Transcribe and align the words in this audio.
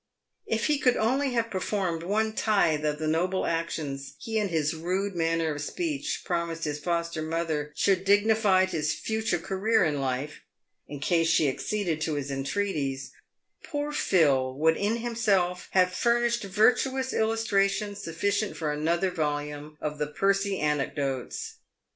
If 0.47 0.65
he 0.65 0.79
could 0.79 0.97
only 0.97 1.33
have 1.33 1.51
performed 1.51 2.01
oue 2.03 2.31
tithe 2.35 2.83
of 2.85 2.97
the 2.97 3.05
noble 3.07 3.45
actions 3.45 4.15
he 4.17 4.39
in 4.39 4.47
his 4.47 4.73
rude 4.73 5.15
manner 5.15 5.53
of 5.53 5.61
speech 5.61 6.23
promised 6.25 6.63
his 6.63 6.79
foster 6.79 7.21
mother 7.21 7.71
should 7.75 8.03
dignify 8.03 8.65
his 8.65 8.93
future 8.95 9.37
career 9.37 9.83
in 9.83 10.01
life, 10.01 10.41
in 10.87 11.01
case 11.01 11.27
she 11.29 11.47
acceded 11.47 12.01
to 12.01 12.15
his 12.15 12.31
entreaties, 12.31 13.11
poor 13.63 13.91
Phil 13.91 14.55
would 14.57 14.75
in 14.75 14.95
himself 14.97 15.67
have 15.73 15.93
furnished 15.93 16.45
virtuous 16.45 17.13
illustrations 17.13 18.01
sufficient 18.01 18.57
for 18.57 18.71
another 18.73 19.11
volume 19.11 19.77
of 19.79 19.99
the 19.99 20.07
Percy 20.07 20.59
Anecdotes. 20.59 21.57